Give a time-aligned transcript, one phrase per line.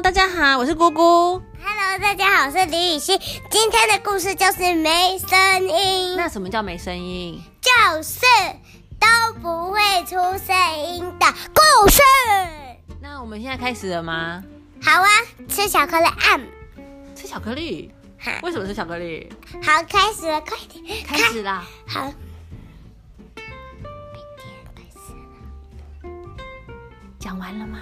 [0.00, 1.42] 家好，我是姑姑。
[1.62, 3.18] Hello，大家好，我是李雨欣。
[3.50, 7.42] 今天的故事就是没声音，那什么叫没声音？
[7.60, 8.20] 就是
[8.98, 9.06] 都
[9.40, 12.00] 不会出声音的故事。
[13.00, 14.42] 那我们现在开始了吗？
[14.82, 15.08] 好啊，
[15.48, 16.40] 吃巧克力按。
[17.14, 17.92] 吃巧克力？
[18.18, 19.28] 好，为什么吃巧克力？
[19.62, 21.64] 好，开始了，快点，开始啦！
[21.86, 22.04] 好。
[23.34, 23.44] 明
[24.38, 26.10] 天开始了。
[27.18, 27.78] 讲完了吗？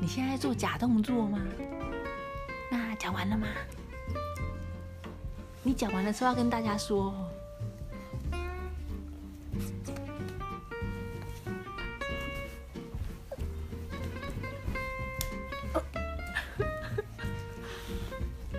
[0.00, 1.38] 你现在做假动作吗？
[2.70, 3.48] 那讲完了吗？
[5.62, 7.28] 你讲完了之后要跟大家说哦。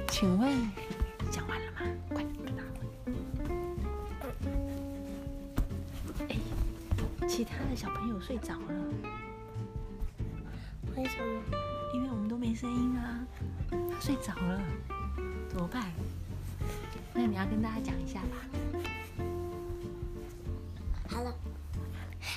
[0.10, 0.70] 请问
[1.32, 1.80] 讲完了吗？
[2.10, 2.64] 快点跟他
[3.08, 3.16] 问。
[6.30, 6.36] 哎，
[7.28, 8.74] 其他的小朋友睡着了，
[10.98, 11.42] 为什么？
[11.94, 13.20] 因为我们都没声音啊，
[13.70, 14.60] 他睡着了，
[15.48, 15.84] 怎么办？
[17.14, 18.38] 那你要跟大家讲一下吧。
[21.08, 21.32] 好了。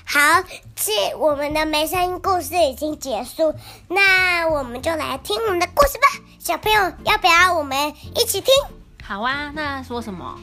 [0.04, 0.44] 好，
[0.76, 3.54] 这我们的没声音故事已经结束，
[3.88, 6.22] 那我们就来听我们的故事吧。
[6.38, 8.52] 小朋友，要不要我们一起听？
[9.02, 10.38] 好啊，那说什么？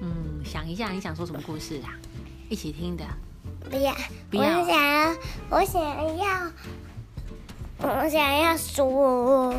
[0.00, 1.90] 嗯，想一下，你想说什么故事啊？
[2.48, 3.04] 一起听的。
[3.70, 3.94] 不要，
[4.30, 5.16] 不要我想要，
[5.48, 5.82] 我想
[6.18, 6.52] 要，
[7.86, 9.54] 我想要说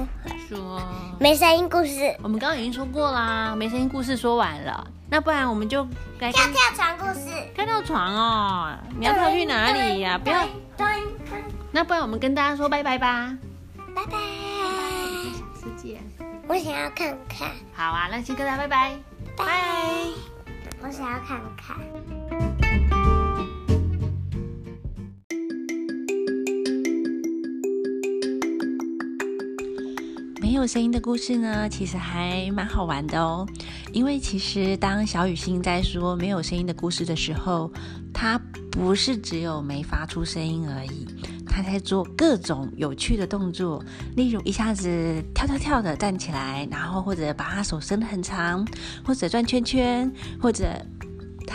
[0.50, 0.82] 说，
[1.20, 5.88] 没声音故事，我们刚刚已经说过啦，没声音故事说完了，那不然我们就
[6.20, 7.30] 该跳跳床故事。
[7.54, 8.76] 跳跳床哦。
[8.98, 10.44] 你要跳去哪里呀、不要，
[11.72, 13.38] 那不然我们跟大家说拜拜吧。
[13.96, 14.18] 拜拜。
[16.48, 18.92] 我想要看看，好啊，那先跟大家拜拜。
[19.38, 19.46] 拜。
[20.82, 21.78] 我想要看看。
[30.46, 33.48] 没有声音的故事呢，其实还蛮好玩的哦。
[33.92, 37.72] 因为其实当小雨欣在说没有声音的故事的时候，
[38.14, 38.40] 她
[38.70, 41.08] 不是只有没发出声音而已，
[41.48, 43.84] 她在做各种有趣的动作，
[44.16, 48.64] 例如一下子跳跳跳的站起来，然后或者把她手伸得很长，
[49.04, 50.80] 或者转圈圈，或者。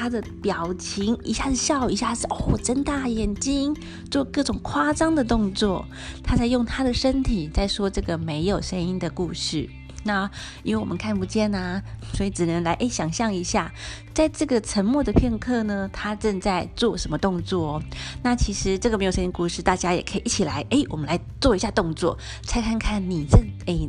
[0.01, 3.77] 他的表情一下子笑，一下子哦睁大眼睛，
[4.11, 5.85] 做各种夸张的动作。
[6.25, 9.69] 他在用他的身体在说这个没有声音的故事。
[10.03, 10.31] 那
[10.63, 11.83] 因为我们看不见啊，
[12.15, 13.71] 所以只能来诶想象一下，
[14.15, 17.83] 在这个沉默的片刻呢，他正在做什么动作哦？
[18.23, 23.39] 那其实这个没有声音故事，大家也可以一起来诶，我们来做一下动作，猜看看你正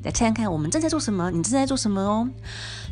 [0.03, 2.30] 来看看我们正在做什么，你正在做什么哦？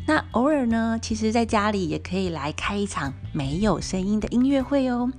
[0.08, 5.12] 那偶尔呢，其实在家里也可以来开一场没有声音的音乐会哦。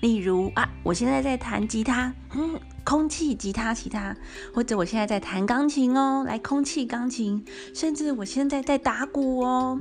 [0.00, 4.16] 例如啊，我现在在弹吉他，嗯，空气吉他吉他，
[4.54, 9.76] 或者我现在在弹钢琴哦，来空气钢琴，甚至我现在在打鼓哦，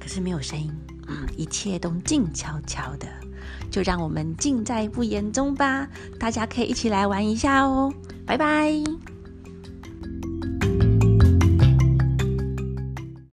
[0.00, 0.72] 可是没有声音，
[1.08, 3.06] 嗯，一切都静悄悄的，
[3.70, 5.86] 就让我们尽在不言中吧。
[6.18, 7.92] 大家可以一起来玩一下哦，
[8.24, 8.72] 拜拜。